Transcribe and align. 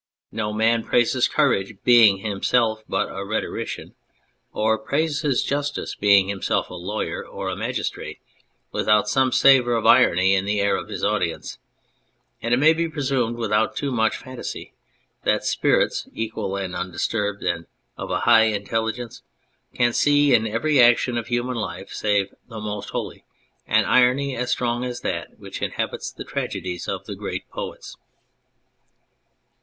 No 0.31 0.51
man 0.51 0.83
praises 0.83 1.27
courage 1.27 1.77
being 1.83 2.21
himself 2.25 2.83
but 2.89 3.09
a 3.09 3.23
rhetori 3.23 3.67
cian, 3.67 3.93
or 4.51 4.75
praises 4.79 5.43
justice 5.43 5.93
being 5.93 6.27
himself 6.27 6.71
a 6.71 6.73
lawyer 6.73 7.23
or 7.23 7.49
a 7.49 7.55
magistrate, 7.55 8.17
without 8.71 9.07
some 9.07 9.31
savour 9.31 9.75
of 9.75 9.85
irony 9.85 10.33
in 10.33 10.45
the 10.45 10.59
air 10.59 10.75
of 10.75 10.89
his 10.89 11.03
audience, 11.03 11.59
and 12.41 12.51
it 12.51 12.57
may 12.57 12.73
be 12.73 12.89
presumed 12.89 13.35
without 13.35 13.75
too 13.75 13.91
much 13.91 14.17
phantasy 14.17 14.73
that 15.21 15.45
spirits 15.45 16.07
equal 16.15 16.55
and 16.57 16.75
undisturbed 16.75 17.43
and 17.43 17.67
of 17.95 18.09
a 18.09 18.21
high 18.21 18.45
intelligence 18.45 19.21
can 19.75 19.93
see 19.93 20.33
in 20.33 20.47
every 20.47 20.81
action 20.81 21.15
of 21.15 21.27
human 21.27 21.57
life 21.57 21.91
save 21.93 22.33
the 22.49 22.59
most 22.59 22.89
holy 22.89 23.23
an 23.67 23.85
irony 23.85 24.35
as 24.35 24.49
strong 24.49 24.83
as 24.83 25.01
that 25.01 25.37
which 25.37 25.61
inhabits 25.61 26.11
the 26.11 26.23
tragedies 26.23 26.87
of 26.87 27.05
the 27.05 27.13
great 27.13 27.47
poets. 27.51 27.97